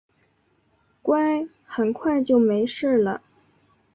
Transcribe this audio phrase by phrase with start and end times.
[1.03, 3.21] 乖，很快就没事了